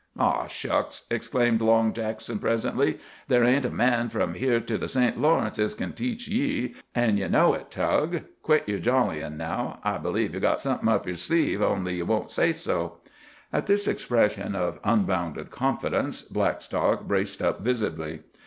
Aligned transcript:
"Aw, 0.17 0.47
shucks," 0.47 1.03
exclaimed 1.11 1.61
Long 1.61 1.93
Jackson 1.93 2.39
presently, 2.39 2.97
"there 3.27 3.43
ain't 3.43 3.65
a 3.65 3.69
man 3.69 4.09
from 4.09 4.33
here 4.33 4.59
to 4.59 4.75
the 4.75 4.87
St. 4.87 5.21
Lawrence 5.21 5.59
as 5.59 5.75
kin 5.75 5.93
tech 5.93 6.27
ye, 6.27 6.73
an' 6.95 7.17
ye 7.17 7.27
know 7.27 7.53
it, 7.53 7.69
Tug. 7.69 8.21
Quit 8.41 8.67
yer 8.67 8.79
jollyin' 8.79 9.37
now. 9.37 9.77
I 9.83 9.99
believe 9.99 10.33
ye've 10.33 10.41
got 10.41 10.59
somethin' 10.59 10.89
up 10.89 11.05
yer 11.07 11.17
sleeve, 11.17 11.61
only 11.61 11.97
ye 11.97 12.01
won't 12.01 12.31
say 12.31 12.51
so." 12.51 12.97
At 13.53 13.67
this 13.67 13.87
expression 13.87 14.55
of 14.55 14.79
unbounded 14.83 15.51
confidence 15.51 16.23
Blackstock 16.23 17.03
braced 17.03 17.43
up 17.43 17.61
visibly. 17.61 18.21